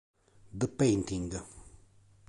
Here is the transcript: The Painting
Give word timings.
The 0.57 0.65
Painting 0.67 1.29